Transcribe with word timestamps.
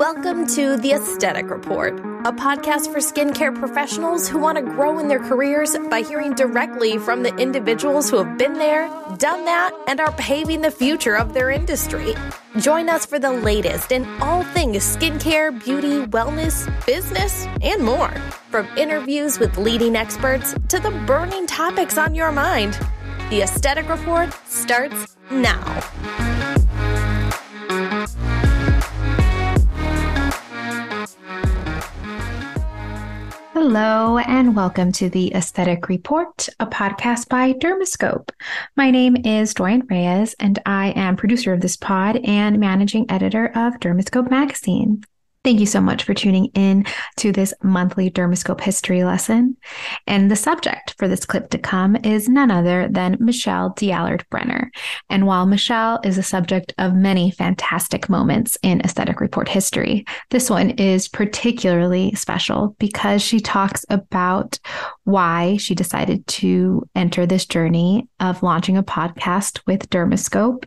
Welcome 0.00 0.46
to 0.54 0.78
The 0.78 0.92
Aesthetic 0.92 1.50
Report, 1.50 1.92
a 2.24 2.32
podcast 2.32 2.90
for 2.90 3.00
skincare 3.00 3.54
professionals 3.54 4.30
who 4.30 4.38
want 4.38 4.56
to 4.56 4.62
grow 4.62 4.98
in 4.98 5.08
their 5.08 5.18
careers 5.18 5.76
by 5.90 6.00
hearing 6.00 6.32
directly 6.32 6.96
from 6.96 7.22
the 7.22 7.36
individuals 7.36 8.08
who 8.08 8.16
have 8.16 8.38
been 8.38 8.54
there, 8.54 8.88
done 9.18 9.44
that, 9.44 9.76
and 9.88 10.00
are 10.00 10.12
paving 10.12 10.62
the 10.62 10.70
future 10.70 11.18
of 11.18 11.34
their 11.34 11.50
industry. 11.50 12.14
Join 12.56 12.88
us 12.88 13.04
for 13.04 13.18
the 13.18 13.30
latest 13.30 13.92
in 13.92 14.06
all 14.22 14.42
things 14.42 14.78
skincare, 14.78 15.62
beauty, 15.62 16.06
wellness, 16.06 16.66
business, 16.86 17.44
and 17.60 17.82
more. 17.82 18.14
From 18.50 18.66
interviews 18.78 19.38
with 19.38 19.58
leading 19.58 19.96
experts 19.96 20.54
to 20.68 20.80
the 20.80 20.92
burning 21.06 21.46
topics 21.46 21.98
on 21.98 22.14
your 22.14 22.32
mind. 22.32 22.72
The 23.28 23.42
Aesthetic 23.42 23.86
Report 23.90 24.32
starts 24.46 25.18
now. 25.30 26.29
Hello, 33.62 34.16
and 34.16 34.56
welcome 34.56 34.90
to 34.92 35.10
the 35.10 35.34
Aesthetic 35.34 35.90
Report, 35.90 36.48
a 36.58 36.66
podcast 36.66 37.28
by 37.28 37.52
Dermascope. 37.52 38.30
My 38.74 38.90
name 38.90 39.18
is 39.22 39.52
Dorian 39.52 39.86
Reyes, 39.90 40.34
and 40.40 40.58
I 40.64 40.92
am 40.92 41.14
producer 41.14 41.52
of 41.52 41.60
this 41.60 41.76
pod 41.76 42.16
and 42.24 42.58
managing 42.58 43.10
editor 43.10 43.48
of 43.48 43.78
Dermascope 43.78 44.30
Magazine. 44.30 45.04
Thank 45.42 45.58
you 45.58 45.64
so 45.66 45.80
much 45.80 46.04
for 46.04 46.12
tuning 46.12 46.50
in 46.54 46.84
to 47.16 47.32
this 47.32 47.54
monthly 47.62 48.10
Dermascope 48.10 48.60
history 48.60 49.04
lesson. 49.04 49.56
And 50.06 50.30
the 50.30 50.36
subject 50.36 50.94
for 50.98 51.08
this 51.08 51.24
clip 51.24 51.48
to 51.50 51.58
come 51.58 51.96
is 52.04 52.28
none 52.28 52.50
other 52.50 52.88
than 52.90 53.16
Michelle 53.20 53.70
D'Allaird 53.70 54.28
Brenner. 54.28 54.70
And 55.08 55.26
while 55.26 55.46
Michelle 55.46 55.98
is 56.04 56.18
a 56.18 56.22
subject 56.22 56.74
of 56.76 56.94
many 56.94 57.30
fantastic 57.30 58.10
moments 58.10 58.58
in 58.62 58.82
aesthetic 58.82 59.18
report 59.18 59.48
history, 59.48 60.04
this 60.28 60.50
one 60.50 60.70
is 60.70 61.08
particularly 61.08 62.14
special 62.14 62.76
because 62.78 63.22
she 63.22 63.40
talks 63.40 63.86
about 63.88 64.58
why 65.04 65.56
she 65.56 65.74
decided 65.74 66.26
to 66.26 66.86
enter 66.94 67.24
this 67.24 67.46
journey 67.46 68.06
of 68.20 68.42
launching 68.42 68.76
a 68.76 68.82
podcast 68.82 69.60
with 69.66 69.88
Dermascope 69.88 70.64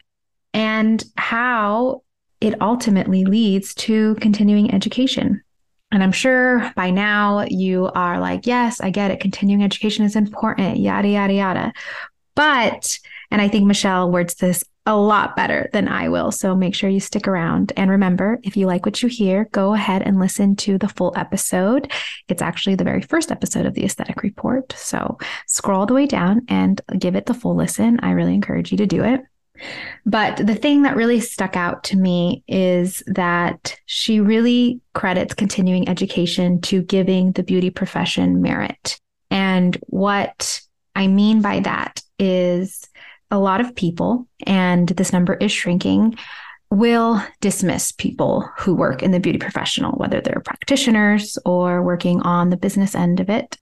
and 0.53 1.03
how 1.15 2.02
it 2.43 2.61
ultimately 2.61 3.23
leads 3.23 3.73
to 3.73 4.15
continuing 4.15 4.73
education. 4.73 5.41
And 5.93 6.03
I'm 6.03 6.11
sure 6.11 6.73
by 6.75 6.89
now 6.89 7.45
you 7.47 7.89
are 7.95 8.19
like, 8.19 8.45
yes, 8.45 8.81
I 8.81 8.89
get 8.89 9.11
it. 9.11 9.21
Continuing 9.21 9.63
education 9.63 10.03
is 10.03 10.17
important, 10.17 10.77
yada, 10.77 11.07
yada, 11.07 11.33
yada. 11.33 11.73
But, 12.35 12.99
and 13.31 13.41
I 13.41 13.47
think 13.47 13.65
Michelle 13.65 14.11
words 14.11 14.35
this 14.35 14.61
a 14.85 14.97
lot 14.97 15.37
better 15.37 15.69
than 15.71 15.87
I 15.87 16.09
will. 16.09 16.33
So 16.33 16.53
make 16.53 16.75
sure 16.75 16.89
you 16.89 16.99
stick 16.99 17.29
around. 17.29 17.71
And 17.77 17.89
remember, 17.89 18.39
if 18.43 18.57
you 18.57 18.67
like 18.67 18.85
what 18.85 19.01
you 19.01 19.07
hear, 19.07 19.47
go 19.53 19.73
ahead 19.73 20.01
and 20.01 20.19
listen 20.19 20.57
to 20.57 20.77
the 20.77 20.89
full 20.89 21.13
episode. 21.15 21.93
It's 22.27 22.41
actually 22.41 22.75
the 22.75 22.83
very 22.83 23.01
first 23.01 23.31
episode 23.31 23.65
of 23.65 23.73
the 23.73 23.85
Aesthetic 23.85 24.21
Report. 24.21 24.73
So 24.73 25.17
scroll 25.47 25.79
all 25.79 25.85
the 25.85 25.93
way 25.93 26.07
down 26.07 26.41
and 26.49 26.81
give 26.99 27.15
it 27.15 27.25
the 27.25 27.33
full 27.33 27.55
listen. 27.55 28.01
I 28.03 28.11
really 28.11 28.33
encourage 28.33 28.73
you 28.73 28.77
to 28.79 28.85
do 28.85 29.01
it. 29.05 29.21
But 30.05 30.37
the 30.45 30.55
thing 30.55 30.83
that 30.83 30.95
really 30.95 31.19
stuck 31.19 31.55
out 31.55 31.83
to 31.85 31.97
me 31.97 32.43
is 32.47 33.03
that 33.07 33.79
she 33.85 34.19
really 34.19 34.81
credits 34.93 35.33
continuing 35.33 35.87
education 35.87 36.59
to 36.61 36.81
giving 36.81 37.31
the 37.31 37.43
beauty 37.43 37.69
profession 37.69 38.41
merit. 38.41 38.99
And 39.31 39.77
what 39.87 40.61
I 40.95 41.07
mean 41.07 41.41
by 41.41 41.61
that 41.61 42.01
is 42.19 42.87
a 43.31 43.39
lot 43.39 43.61
of 43.61 43.75
people, 43.75 44.27
and 44.45 44.89
this 44.89 45.13
number 45.13 45.33
is 45.35 45.51
shrinking, 45.51 46.17
will 46.69 47.23
dismiss 47.39 47.91
people 47.91 48.49
who 48.57 48.75
work 48.75 49.03
in 49.03 49.11
the 49.11 49.19
beauty 49.19 49.37
professional, 49.37 49.93
whether 49.93 50.21
they're 50.21 50.41
practitioners 50.43 51.37
or 51.45 51.81
working 51.81 52.21
on 52.21 52.49
the 52.49 52.57
business 52.57 52.95
end 52.95 53.19
of 53.19 53.29
it. 53.29 53.57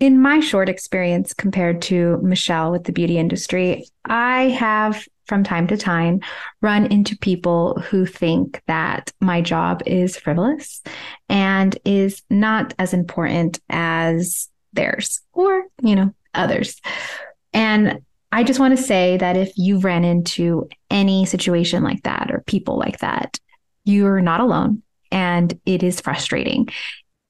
In 0.00 0.20
my 0.20 0.40
short 0.40 0.68
experience 0.68 1.34
compared 1.34 1.82
to 1.82 2.18
Michelle 2.22 2.70
with 2.70 2.84
the 2.84 2.92
beauty 2.92 3.18
industry, 3.18 3.86
I 4.04 4.44
have 4.50 5.06
from 5.28 5.44
time 5.44 5.66
to 5.68 5.76
time 5.76 6.20
run 6.62 6.86
into 6.86 7.16
people 7.18 7.78
who 7.80 8.06
think 8.06 8.60
that 8.66 9.12
my 9.20 9.40
job 9.40 9.82
is 9.86 10.16
frivolous 10.16 10.82
and 11.28 11.78
is 11.84 12.22
not 12.30 12.74
as 12.78 12.94
important 12.94 13.60
as 13.68 14.48
theirs 14.72 15.20
or, 15.32 15.64
you 15.82 15.94
know, 15.94 16.12
others. 16.34 16.80
And 17.52 18.00
I 18.32 18.42
just 18.44 18.60
want 18.60 18.76
to 18.76 18.82
say 18.82 19.16
that 19.18 19.36
if 19.36 19.52
you 19.56 19.78
ran 19.78 20.04
into 20.04 20.68
any 20.90 21.24
situation 21.26 21.82
like 21.82 22.02
that 22.02 22.30
or 22.30 22.42
people 22.46 22.78
like 22.78 22.98
that, 22.98 23.38
you're 23.84 24.20
not 24.20 24.40
alone 24.40 24.82
and 25.10 25.58
it 25.64 25.82
is 25.82 26.00
frustrating. 26.00 26.68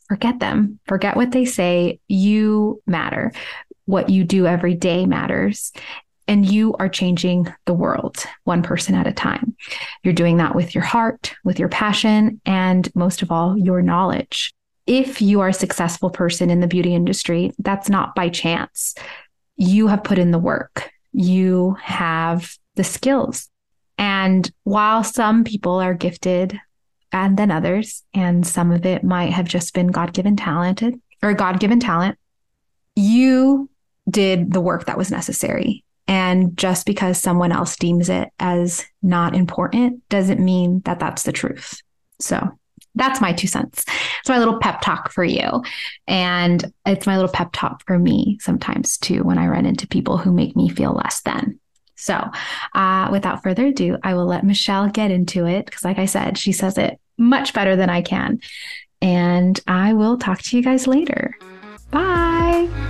Forget 0.09 0.41
them, 0.41 0.81
forget 0.87 1.17
what 1.17 1.33
they 1.33 1.45
say. 1.45 2.01
You 2.09 2.83
matter. 2.87 3.33
What 3.85 4.11
you 4.11 4.25
do 4.25 4.47
every 4.47 4.75
day 4.75 5.07
matters 5.07 5.73
and 6.29 6.47
you 6.47 6.75
are 6.79 6.91
changing 6.91 7.53
the 7.65 7.75
world 7.75 8.23
one 8.45 8.63
person 8.63 8.95
at 8.95 9.07
a 9.07 9.13
time. 9.13 9.57
You're 10.05 10.15
doing 10.15 10.37
that 10.37 10.55
with 10.55 10.75
your 10.75 10.85
heart, 10.85 11.35
with 11.43 11.59
your 11.59 11.71
passion, 11.71 12.41
and 12.45 12.95
most 12.95 13.23
of 13.23 13.33
all, 13.33 13.57
your 13.59 13.81
knowledge. 13.81 14.55
If 14.87 15.21
you 15.23 15.41
are 15.41 15.49
a 15.49 15.55
successful 15.55 16.11
person 16.11 16.51
in 16.51 16.61
the 16.61 16.67
beauty 16.67 16.95
industry, 16.95 17.53
that's 17.59 17.89
not 17.89 18.15
by 18.15 18.29
chance. 18.29 18.95
You 19.57 19.89
have 19.89 20.05
put 20.05 20.19
in 20.19 20.31
the 20.31 20.39
work, 20.39 20.91
you 21.13 21.77
have 21.83 22.55
the 22.77 22.85
skills. 22.85 23.49
And 23.97 24.49
while 24.63 25.03
some 25.03 25.43
people 25.43 25.81
are 25.81 25.95
gifted 25.95 26.61
and 27.11 27.39
than 27.39 27.51
others, 27.51 28.05
and 28.13 28.47
some 28.47 28.71
of 28.71 28.85
it 28.85 29.03
might 29.03 29.33
have 29.33 29.49
just 29.49 29.73
been 29.73 29.89
God 29.89 30.13
given 30.13 30.37
talented 30.37 31.01
or 31.23 31.33
God 31.33 31.59
given 31.59 31.81
talent, 31.81 32.19
you 32.95 33.69
did 34.09 34.53
the 34.53 34.61
work 34.61 34.87
that 34.87 34.99
was 34.99 35.11
necessary 35.11 35.85
and 36.09 36.57
just 36.57 36.87
because 36.87 37.21
someone 37.21 37.53
else 37.53 37.77
deems 37.77 38.09
it 38.09 38.31
as 38.41 38.85
not 39.03 39.37
important 39.37 40.09
doesn't 40.09 40.41
mean 40.41 40.81
that 40.87 40.99
that's 40.99 41.23
the 41.23 41.33
truth. 41.33 41.81
So 42.19 42.59
that's 42.95 43.21
my 43.21 43.33
two 43.33 43.47
cents. 43.47 43.85
It's 44.21 44.29
my 44.29 44.39
little 44.39 44.59
pep 44.59 44.81
talk 44.81 45.13
for 45.13 45.23
you. 45.23 45.63
And 46.09 46.73
it's 46.87 47.07
my 47.07 47.17
little 47.17 47.31
pep 47.31 47.51
talk 47.53 47.83
for 47.87 47.99
me 47.99 48.39
sometimes 48.41 48.97
too 48.97 49.23
when 49.23 49.39
I 49.39 49.47
run 49.47 49.67
into 49.67 49.87
people 49.87 50.17
who 50.17 50.33
make 50.33 50.57
me 50.57 50.69
feel 50.71 50.93
less 50.93 51.21
than. 51.23 51.61
So, 51.95 52.31
uh, 52.75 53.09
without 53.11 53.43
further 53.43 53.67
ado, 53.67 53.99
I 54.05 54.15
will 54.15 54.27
let 54.27 54.45
Michelle 54.45 54.89
get 54.89 55.11
into 55.11 55.47
it 55.47 55.67
because, 55.67 55.85
like 55.85 55.99
I 55.99 56.07
said, 56.07 56.39
she 56.39 56.53
says 56.53 56.79
it 56.79 57.01
much 57.19 57.53
better 57.53 57.75
than 57.75 57.91
I 57.91 58.03
can. 58.03 58.39
And 59.03 59.59
I 59.67 59.95
will 59.95 60.17
talk 60.17 60.41
to 60.43 60.57
you 60.57 60.63
guys 60.63 60.87
later. 60.87 61.37
Bye. 61.91 62.88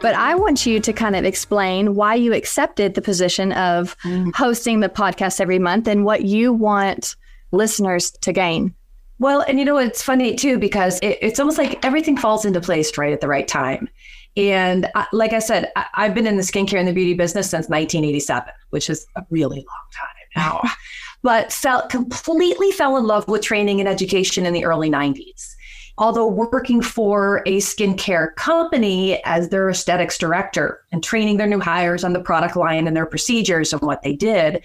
But 0.00 0.14
I 0.14 0.34
want 0.34 0.64
you 0.64 0.78
to 0.80 0.92
kind 0.92 1.16
of 1.16 1.24
explain 1.24 1.94
why 1.94 2.14
you 2.14 2.32
accepted 2.32 2.94
the 2.94 3.02
position 3.02 3.52
of 3.52 3.96
mm. 4.04 4.32
hosting 4.34 4.80
the 4.80 4.88
podcast 4.88 5.40
every 5.40 5.58
month 5.58 5.88
and 5.88 6.04
what 6.04 6.24
you 6.24 6.52
want 6.52 7.16
listeners 7.50 8.12
to 8.12 8.32
gain. 8.32 8.74
Well, 9.18 9.40
and 9.40 9.58
you 9.58 9.64
know, 9.64 9.78
it's 9.78 10.02
funny 10.02 10.36
too, 10.36 10.58
because 10.58 11.00
it, 11.00 11.18
it's 11.20 11.40
almost 11.40 11.58
like 11.58 11.84
everything 11.84 12.16
falls 12.16 12.44
into 12.44 12.60
place 12.60 12.96
right 12.96 13.12
at 13.12 13.20
the 13.20 13.26
right 13.26 13.48
time. 13.48 13.88
And 14.36 14.88
I, 14.94 15.06
like 15.12 15.32
I 15.32 15.40
said, 15.40 15.72
I, 15.74 15.86
I've 15.94 16.14
been 16.14 16.28
in 16.28 16.36
the 16.36 16.42
skincare 16.42 16.78
and 16.78 16.86
the 16.86 16.92
beauty 16.92 17.14
business 17.14 17.50
since 17.50 17.68
1987, 17.68 18.52
which 18.70 18.88
is 18.88 19.04
a 19.16 19.24
really 19.30 19.56
long 19.56 19.64
time 19.92 20.62
now, 20.64 20.70
but 21.22 21.52
felt 21.52 21.90
completely 21.90 22.70
fell 22.70 22.96
in 22.96 23.04
love 23.04 23.26
with 23.26 23.42
training 23.42 23.80
and 23.80 23.88
education 23.88 24.46
in 24.46 24.52
the 24.52 24.64
early 24.64 24.90
90s 24.90 25.56
although 25.98 26.26
working 26.26 26.80
for 26.80 27.42
a 27.44 27.58
skincare 27.58 28.34
company 28.36 29.22
as 29.24 29.48
their 29.48 29.68
aesthetics 29.68 30.16
director 30.16 30.80
and 30.92 31.02
training 31.02 31.36
their 31.36 31.46
new 31.46 31.60
hires 31.60 32.04
on 32.04 32.12
the 32.12 32.20
product 32.20 32.56
line 32.56 32.86
and 32.86 32.96
their 32.96 33.06
procedures 33.06 33.72
and 33.72 33.82
what 33.82 34.02
they 34.02 34.14
did, 34.14 34.64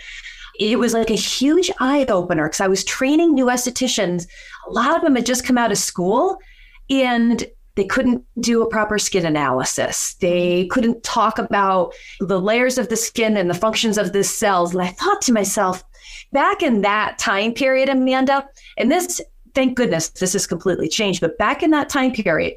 it 0.60 0.78
was 0.78 0.94
like 0.94 1.10
a 1.10 1.16
huge 1.16 1.72
eye 1.80 2.06
opener 2.08 2.48
because 2.48 2.62
I 2.62 2.68
was 2.68 2.84
training 2.84 3.34
new 3.34 3.48
estheticians. 3.48 4.28
A 4.68 4.72
lot 4.72 4.96
of 4.96 5.02
them 5.02 5.16
had 5.16 5.26
just 5.26 5.46
come 5.46 5.58
out 5.58 5.72
of 5.72 5.78
school 5.80 6.38
and 6.90 7.44
they 7.76 7.86
couldn't 7.86 8.24
do 8.40 8.62
a 8.62 8.70
proper 8.70 9.00
skin 9.00 9.26
analysis. 9.26 10.14
They 10.16 10.68
couldn't 10.68 11.04
talk 11.04 11.40
about 11.40 11.94
the 12.20 12.40
layers 12.40 12.78
of 12.78 12.90
the 12.90 12.96
skin 12.96 13.36
and 13.36 13.50
the 13.50 13.56
functions 13.56 13.98
of 13.98 14.14
the 14.14 14.24
cells. 14.24 14.74
And 14.74 14.84
I 14.84 14.88
thought 14.88 15.24
to 15.24 15.34
myself, 15.34 15.84
back 16.32 16.62
in 16.62 16.82
that 16.82 17.18
time 17.18 17.54
period, 17.54 17.90
Amanda, 17.90 18.48
and 18.78 18.92
this 18.92 19.20
thank 19.54 19.76
goodness 19.76 20.10
this 20.10 20.34
has 20.34 20.48
completely 20.48 20.88
changed. 20.88 21.22
But 21.22 21.38
back 21.38 21.64
in 21.64 21.72
that 21.72 21.90
time 21.90 22.12
period, 22.12 22.56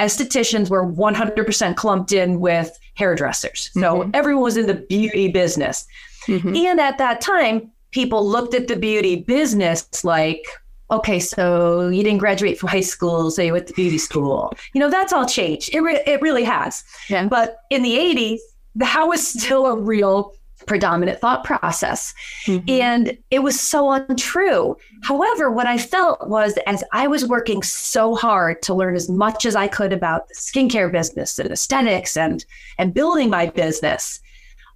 estheticians 0.00 0.70
were 0.70 0.86
100% 0.86 1.76
clumped 1.76 2.12
in 2.12 2.40
with 2.40 2.78
hairdressers. 2.94 3.70
So 3.74 3.80
mm-hmm. 3.80 4.10
everyone 4.14 4.44
was 4.44 4.56
in 4.56 4.66
the 4.66 4.74
beauty 4.74 5.28
business. 5.28 5.86
Mm-hmm. 6.26 6.54
And 6.54 6.80
at 6.80 6.98
that 6.98 7.20
time, 7.20 7.70
people 7.90 8.26
looked 8.26 8.54
at 8.54 8.68
the 8.68 8.76
beauty 8.76 9.16
business 9.16 10.04
like, 10.04 10.44
okay, 10.90 11.20
so 11.20 11.88
you 11.88 12.02
didn't 12.02 12.18
graduate 12.18 12.58
from 12.58 12.68
high 12.68 12.80
school, 12.80 13.30
so 13.30 13.42
you 13.42 13.52
went 13.52 13.66
to 13.66 13.74
beauty 13.74 13.98
school. 13.98 14.52
You 14.72 14.80
know, 14.80 14.90
that's 14.90 15.12
all 15.12 15.26
changed. 15.26 15.74
It, 15.74 15.80
re- 15.80 16.02
it 16.06 16.22
really 16.22 16.44
has. 16.44 16.84
Yeah. 17.08 17.26
But 17.26 17.58
in 17.70 17.82
the 17.82 17.96
80s, 17.96 18.38
that 18.76 19.04
was 19.04 19.26
still 19.26 19.66
a 19.66 19.76
real 19.76 20.32
predominant 20.66 21.20
thought 21.20 21.44
process. 21.44 22.14
Mm-hmm. 22.46 22.68
And 22.68 23.18
it 23.30 23.40
was 23.40 23.58
so 23.58 23.90
untrue. 23.90 24.76
However, 25.02 25.50
what 25.50 25.66
I 25.66 25.78
felt 25.78 26.28
was 26.28 26.58
as 26.66 26.84
I 26.92 27.06
was 27.06 27.26
working 27.26 27.62
so 27.62 28.14
hard 28.14 28.62
to 28.62 28.74
learn 28.74 28.94
as 28.94 29.08
much 29.08 29.46
as 29.46 29.56
I 29.56 29.68
could 29.68 29.92
about 29.92 30.28
the 30.28 30.34
skincare 30.34 30.90
business 30.90 31.38
and 31.38 31.50
aesthetics 31.50 32.16
and, 32.16 32.44
and 32.78 32.94
building 32.94 33.30
my 33.30 33.46
business, 33.46 34.20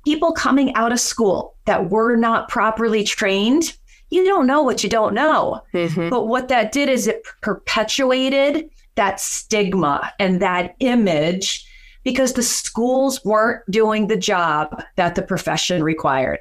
people 0.05 0.32
coming 0.32 0.75
out 0.75 0.93
of 0.93 1.00
school 1.00 1.55
that 1.67 1.90
were 1.90 2.17
not 2.17 2.49
properly 2.49 3.05
trained, 3.05 3.76
you 4.11 4.25
don't 4.25 4.46
know 4.46 4.62
what 4.62 4.82
you 4.82 4.90
don't 4.90 5.14
know. 5.14 5.62
Mm-hmm. 5.73 6.08
But 6.11 6.26
what 6.29 6.49
that 6.49 6.73
did 6.73 6.88
is 6.88 7.06
it 7.06 7.23
perpetuated 7.40 8.69
that 8.94 9.20
stigma 9.20 10.12
and 10.19 10.43
that 10.43 10.75
image 10.81 11.67
because 12.03 12.33
the 12.33 12.43
schools 12.43 13.25
weren't 13.25 13.63
doing 13.71 14.07
the 14.07 14.17
job 14.17 14.83
that 14.97 15.15
the 15.15 15.23
profession 15.23 15.83
required. 15.83 16.41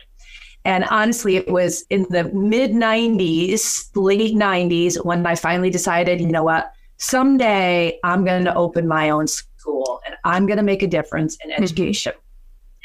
And 0.63 0.85
honestly, 0.85 1.37
it 1.37 1.49
was 1.51 1.83
in 1.89 2.05
the 2.09 2.25
mid 2.33 2.71
90s, 2.71 3.89
late 3.95 4.35
90s, 4.35 5.03
when 5.03 5.25
I 5.25 5.35
finally 5.35 5.69
decided, 5.69 6.21
you 6.21 6.27
know 6.27 6.43
what, 6.43 6.71
someday 6.97 7.99
I'm 8.03 8.23
going 8.23 8.45
to 8.45 8.53
open 8.53 8.87
my 8.87 9.09
own 9.09 9.27
school 9.27 10.01
and 10.05 10.15
I'm 10.23 10.45
going 10.45 10.57
to 10.57 10.63
make 10.63 10.83
a 10.83 10.87
difference 10.87 11.37
in 11.43 11.49
mm-hmm. 11.49 11.63
education. 11.63 12.13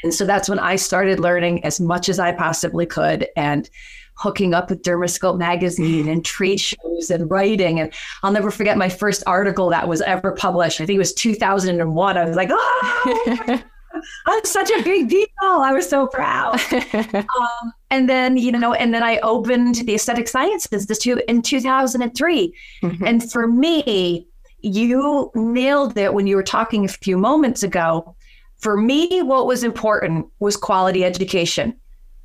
And 0.03 0.13
so 0.13 0.25
that's 0.25 0.49
when 0.49 0.59
I 0.59 0.75
started 0.75 1.19
learning 1.19 1.63
as 1.63 1.79
much 1.79 2.09
as 2.09 2.19
I 2.19 2.31
possibly 2.31 2.85
could. 2.85 3.27
And 3.35 3.69
hooking 4.17 4.53
up 4.53 4.69
with 4.69 4.81
Dermascope 4.81 5.37
magazine 5.37 6.07
and 6.07 6.25
trade 6.25 6.59
shows 6.59 7.09
and 7.09 7.29
writing. 7.29 7.79
And 7.79 7.93
I'll 8.23 8.31
never 8.31 8.51
forget 8.51 8.77
my 8.77 8.89
first 8.89 9.23
article 9.27 9.69
that 9.69 9.87
was 9.87 10.01
ever 10.01 10.31
published. 10.31 10.81
I 10.81 10.85
think 10.85 10.95
it 10.95 10.99
was 10.99 11.13
2001. 11.13 12.17
I 12.17 12.25
was 12.25 12.35
like, 12.35 12.49
oh, 12.51 13.61
I'm 14.25 14.45
such 14.45 14.69
a 14.71 14.83
big 14.83 15.09
deal. 15.09 15.27
I 15.41 15.71
was 15.71 15.87
so 15.87 16.07
proud. 16.07 16.59
um, 17.13 17.73
and 17.89 18.09
then, 18.09 18.37
you 18.37 18.51
know, 18.51 18.73
and 18.73 18.93
then 18.93 19.03
I 19.03 19.17
opened 19.19 19.75
the 19.75 19.95
Aesthetic 19.95 20.27
Science 20.27 20.67
Institute, 20.71 21.23
in 21.27 21.41
2003. 21.41 22.53
Mm-hmm. 22.83 23.05
And 23.05 23.31
for 23.31 23.47
me, 23.47 24.27
you 24.61 25.31
nailed 25.35 25.97
it 25.97 26.13
when 26.13 26.27
you 26.27 26.35
were 26.35 26.43
talking 26.43 26.85
a 26.85 26.89
few 26.89 27.17
moments 27.17 27.63
ago. 27.63 28.15
For 28.59 28.77
me, 28.77 29.21
what 29.21 29.45
was 29.45 29.63
important 29.63 30.27
was 30.39 30.57
quality 30.57 31.03
education, 31.05 31.75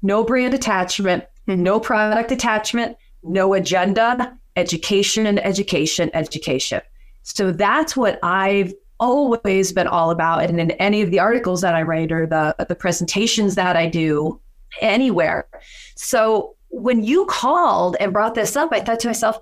no 0.00 0.24
brand 0.24 0.54
attachment, 0.54 1.24
no 1.46 1.80
product 1.80 2.32
attachment, 2.32 2.96
no 3.22 3.54
agenda, 3.54 4.36
education 4.56 5.26
and 5.26 5.44
education, 5.44 6.10
education. 6.14 6.80
So 7.22 7.52
that's 7.52 7.96
what 7.96 8.18
I've 8.22 8.74
always 9.00 9.72
been 9.72 9.86
all 9.86 10.10
about. 10.10 10.44
And 10.44 10.60
in 10.60 10.70
any 10.72 11.02
of 11.02 11.10
the 11.10 11.18
articles 11.18 11.60
that 11.62 11.74
I 11.74 11.82
write 11.82 12.12
or 12.12 12.26
the, 12.26 12.54
the 12.68 12.74
presentations 12.74 13.54
that 13.54 13.76
I 13.76 13.86
do 13.88 14.40
anywhere. 14.80 15.48
So 15.96 16.56
when 16.68 17.04
you 17.04 17.26
called 17.26 17.96
and 18.00 18.12
brought 18.12 18.34
this 18.34 18.56
up, 18.56 18.70
I 18.72 18.80
thought 18.80 19.00
to 19.00 19.08
myself, 19.08 19.38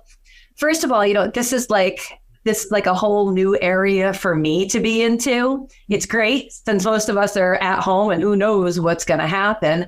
first 0.55 0.83
of 0.83 0.91
all, 0.91 1.05
you 1.05 1.13
know, 1.13 1.27
this 1.27 1.53
is 1.53 1.69
like 1.69 1.99
this 2.43 2.71
like 2.71 2.87
a 2.87 2.93
whole 2.93 3.31
new 3.31 3.57
area 3.61 4.13
for 4.13 4.35
me 4.35 4.67
to 4.67 4.79
be 4.79 5.03
into. 5.03 5.67
It's 5.89 6.07
great 6.07 6.51
since 6.51 6.83
most 6.83 7.07
of 7.07 7.17
us 7.17 7.37
are 7.37 7.55
at 7.55 7.83
home 7.83 8.09
and 8.09 8.21
who 8.21 8.35
knows 8.35 8.79
what's 8.79 9.05
going 9.05 9.19
to 9.19 9.27
happen 9.27 9.87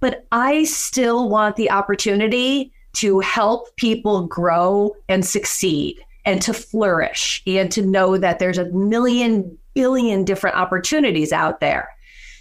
but 0.00 0.26
I 0.32 0.64
still 0.64 1.28
want 1.28 1.56
the 1.56 1.70
opportunity 1.70 2.72
to 2.94 3.20
help 3.20 3.74
people 3.76 4.26
grow 4.26 4.96
and 5.08 5.24
succeed 5.24 5.98
and 6.24 6.42
to 6.42 6.52
flourish 6.52 7.42
and 7.46 7.70
to 7.72 7.82
know 7.82 8.16
that 8.18 8.38
there's 8.38 8.58
a 8.58 8.66
million 8.66 9.56
billion 9.74 10.24
different 10.24 10.56
opportunities 10.56 11.32
out 11.32 11.60
there. 11.60 11.88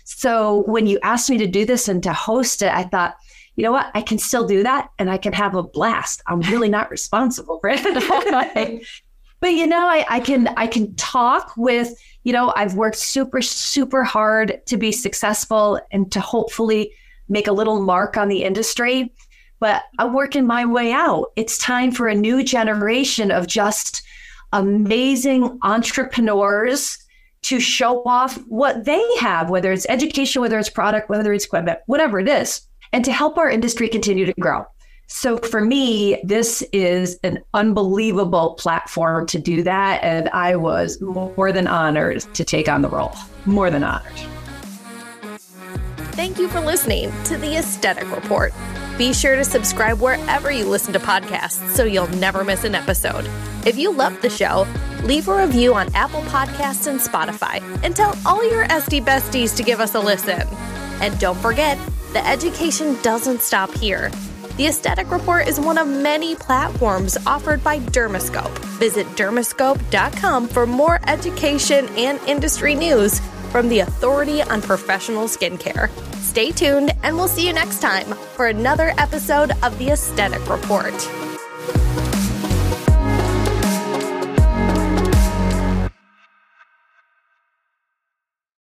So 0.03 0.63
when 0.65 0.87
you 0.87 0.99
asked 1.03 1.29
me 1.29 1.37
to 1.37 1.47
do 1.47 1.65
this 1.65 1.87
and 1.87 2.01
to 2.03 2.13
host 2.13 2.63
it, 2.63 2.73
I 2.73 2.83
thought, 2.83 3.15
you 3.55 3.63
know 3.63 3.71
what? 3.71 3.91
I 3.93 4.01
can 4.01 4.17
still 4.17 4.47
do 4.47 4.63
that 4.63 4.89
and 4.97 5.09
I 5.11 5.17
can 5.17 5.33
have 5.33 5.53
a 5.53 5.61
blast. 5.61 6.23
I'm 6.25 6.41
really 6.41 6.69
not 6.69 6.89
responsible 6.91 7.59
for 7.59 7.69
it. 7.71 8.83
but 9.39 9.53
you 9.53 9.67
know, 9.67 9.87
I, 9.87 10.05
I 10.09 10.19
can 10.19 10.47
I 10.57 10.65
can 10.65 10.95
talk 10.95 11.53
with, 11.55 11.93
you 12.23 12.33
know, 12.33 12.51
I've 12.55 12.73
worked 12.73 12.97
super, 12.97 13.41
super 13.41 14.03
hard 14.03 14.61
to 14.65 14.77
be 14.77 14.91
successful 14.91 15.79
and 15.91 16.11
to 16.11 16.19
hopefully 16.19 16.91
make 17.29 17.47
a 17.47 17.53
little 17.53 17.81
mark 17.81 18.17
on 18.17 18.27
the 18.27 18.43
industry, 18.43 19.13
but 19.59 19.83
I'm 19.97 20.13
working 20.13 20.45
my 20.45 20.65
way 20.65 20.91
out. 20.91 21.27
It's 21.35 21.57
time 21.57 21.91
for 21.91 22.07
a 22.07 22.15
new 22.15 22.43
generation 22.43 23.31
of 23.31 23.47
just 23.47 24.01
amazing 24.51 25.59
entrepreneurs 25.63 26.97
to 27.43 27.59
show 27.59 28.03
off 28.05 28.35
what 28.47 28.85
they 28.85 29.03
have, 29.19 29.49
whether 29.49 29.71
it's 29.71 29.85
education, 29.87 30.41
whether 30.41 30.59
it's 30.59 30.69
product, 30.69 31.09
whether 31.09 31.31
it's 31.31 31.45
equipment, 31.45 31.79
whatever 31.85 32.19
it 32.19 32.27
is, 32.27 32.61
and 32.91 33.05
to 33.05 33.11
help 33.11 33.37
our 33.37 33.49
industry 33.49 33.87
continue 33.87 34.25
to 34.25 34.33
grow. 34.39 34.65
So 35.07 35.37
for 35.37 35.61
me, 35.61 36.21
this 36.23 36.61
is 36.71 37.17
an 37.23 37.39
unbelievable 37.53 38.53
platform 38.55 39.25
to 39.27 39.39
do 39.39 39.63
that. 39.63 40.03
And 40.03 40.29
I 40.29 40.55
was 40.55 41.01
more 41.01 41.51
than 41.51 41.65
honored 41.65 42.21
to 42.35 42.43
take 42.43 42.69
on 42.69 42.83
the 42.83 42.89
role. 42.89 43.15
More 43.45 43.71
than 43.71 43.83
honored. 43.83 44.38
Thank 46.19 46.37
you 46.37 46.49
for 46.49 46.59
listening 46.59 47.13
to 47.23 47.37
the 47.37 47.55
Aesthetic 47.55 48.13
Report. 48.13 48.53
Be 48.97 49.13
sure 49.13 49.37
to 49.37 49.45
subscribe 49.45 50.01
wherever 50.01 50.51
you 50.51 50.65
listen 50.65 50.91
to 50.91 50.99
podcasts 50.99 51.65
so 51.69 51.85
you'll 51.85 52.09
never 52.17 52.43
miss 52.43 52.65
an 52.65 52.75
episode. 52.75 53.25
If 53.65 53.77
you 53.77 53.93
love 53.93 54.21
the 54.21 54.29
show, 54.29 54.67
leave 55.03 55.29
a 55.29 55.45
review 55.45 55.73
on 55.73 55.87
Apple 55.95 56.19
Podcasts 56.23 56.87
and 56.87 56.99
Spotify 56.99 57.61
and 57.85 57.95
tell 57.95 58.17
all 58.25 58.43
your 58.51 58.67
SD 58.67 59.05
besties 59.05 59.55
to 59.55 59.63
give 59.63 59.79
us 59.79 59.95
a 59.95 59.99
listen. 60.01 60.45
And 60.99 61.17
don't 61.21 61.37
forget, 61.37 61.77
the 62.11 62.27
education 62.27 63.01
doesn't 63.01 63.41
stop 63.41 63.73
here. 63.75 64.11
The 64.57 64.67
Aesthetic 64.67 65.09
Report 65.11 65.47
is 65.47 65.57
one 65.57 65.77
of 65.77 65.87
many 65.87 66.35
platforms 66.35 67.17
offered 67.25 67.63
by 67.63 67.79
Dermascope. 67.79 68.57
Visit 68.77 69.07
dermascope.com 69.15 70.49
for 70.49 70.67
more 70.67 70.99
education 71.07 71.87
and 71.95 72.19
industry 72.27 72.75
news 72.75 73.21
from 73.49 73.69
the 73.69 73.79
authority 73.79 74.41
on 74.41 74.61
professional 74.61 75.25
skincare. 75.25 75.89
Stay 76.15 76.51
tuned, 76.51 76.91
and 77.03 77.15
we'll 77.15 77.27
see 77.27 77.47
you 77.47 77.53
next 77.53 77.81
time 77.81 78.05
for 78.35 78.47
another 78.47 78.93
episode 78.97 79.51
of 79.63 79.77
the 79.79 79.89
Aesthetic 79.89 80.47
Report. 80.49 80.93